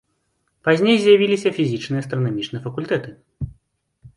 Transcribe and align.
Пазней 0.67 0.95
з'явіліся 1.03 1.51
фізічны 1.57 1.95
і 1.99 1.99
астранамічны 2.03 2.57
факультэты. 2.65 3.09